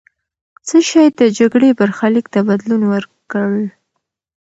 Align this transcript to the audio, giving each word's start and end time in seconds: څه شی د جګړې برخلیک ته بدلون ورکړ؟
څه 0.67 0.77
شی 0.89 1.05
د 1.19 1.21
جګړې 1.37 1.69
برخلیک 1.79 2.25
ته 2.33 2.39
بدلون 2.49 2.81
ورکړ؟ 2.93 3.51